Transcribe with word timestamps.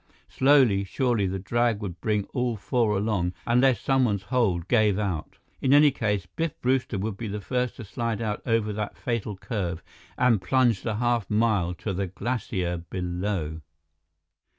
Slowly, 0.29 0.83
surely, 0.83 1.27
the 1.27 1.37
drag 1.37 1.79
would 1.83 2.01
bring 2.01 2.23
all 2.33 2.57
four 2.57 2.97
along, 2.97 3.33
unless 3.45 3.79
someone's 3.79 4.23
hold 4.23 4.67
gave 4.67 4.97
out. 4.97 5.37
In 5.61 5.73
any 5.75 5.91
case, 5.91 6.25
Biff 6.25 6.59
Brewster 6.59 6.97
would 6.97 7.17
be 7.17 7.27
the 7.27 7.39
first 7.39 7.75
to 7.75 7.85
slide 7.85 8.19
out 8.19 8.41
over 8.43 8.73
that 8.73 8.97
fatal 8.97 9.37
curve 9.37 9.83
and 10.17 10.41
plunge 10.41 10.81
the 10.81 10.95
half 10.95 11.29
mile 11.29 11.75
to 11.75 11.93
the 11.93 12.07
glacier 12.07 12.77
below! 12.89 13.61